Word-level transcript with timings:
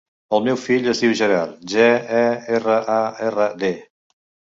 El 0.35 0.45
meu 0.45 0.55
fill 0.61 0.87
es 0.93 1.01
diu 1.03 1.11
Gerard: 1.19 1.51
ge, 1.73 1.85
e, 2.21 2.23
erra, 2.61 2.79
a, 2.95 2.97
erra, 3.29 3.47
de. 3.65 3.71